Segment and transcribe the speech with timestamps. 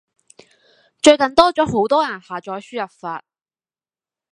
[1.03, 3.23] 最近多咗好多人下載輸入法